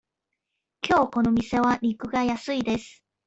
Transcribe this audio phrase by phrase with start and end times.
[0.81, 3.03] きょうこの店は肉が安いです。